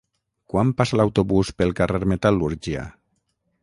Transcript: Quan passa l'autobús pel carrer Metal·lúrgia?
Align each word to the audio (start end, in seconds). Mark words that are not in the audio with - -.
Quan 0.53 0.71
passa 0.79 0.99
l'autobús 1.01 1.53
pel 1.61 1.77
carrer 1.83 2.03
Metal·lúrgia? 2.15 2.91